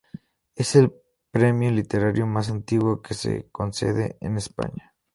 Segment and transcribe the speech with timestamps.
[0.55, 0.91] Es el
[1.29, 4.95] premio literario más antiguo que se concede en España.